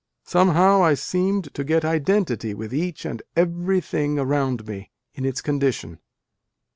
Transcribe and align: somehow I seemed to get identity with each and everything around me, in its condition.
somehow 0.23 0.83
I 0.83 0.95
seemed 0.95 1.53
to 1.53 1.63
get 1.63 1.85
identity 1.85 2.55
with 2.55 2.73
each 2.73 3.05
and 3.05 3.21
everything 3.35 4.17
around 4.17 4.65
me, 4.65 4.89
in 5.13 5.25
its 5.25 5.41
condition. 5.43 5.99